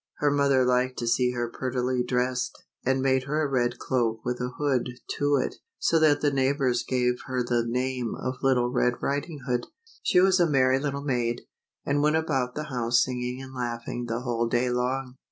[0.17, 4.41] Her mother liked to see her prettily dressed, and made her a red cloak with
[4.41, 4.89] a hood
[5.19, 9.67] to it, so that the neighbors gave her the name of Little Red Riding Hood.
[10.01, 11.41] She was a merry little maid,
[11.85, 15.17] and went about the house singing and laughing the whole day long.